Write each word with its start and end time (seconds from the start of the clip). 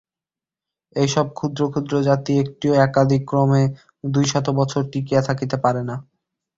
এইসব 0.95 1.25
ক্ষুদ্র 1.33 1.61
ক্ষুদ্র 1.71 1.93
জাতি 2.07 2.31
একটিও 2.39 2.73
একাদিক্রমে 2.81 3.63
দুই 4.07 4.25
শত 4.31 4.47
বৎসর 4.57 4.83
টিকিয়া 4.91 5.21
থাকিতে 5.27 5.55
পারে 5.63 5.81
না। 5.89 5.95